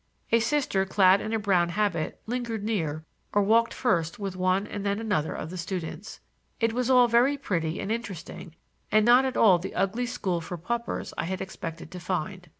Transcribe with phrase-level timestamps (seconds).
[0.31, 4.83] A Sister clad in a brown habit lingered near or walked first with one and
[4.83, 6.19] then another of the students.
[6.59, 8.55] It was all very pretty and interesting
[8.91, 12.49] and not at all the ugly school for paupers I had expected to find.